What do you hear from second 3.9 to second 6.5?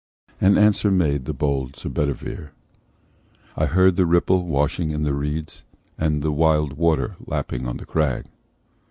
the ripple washing in the reeds, And the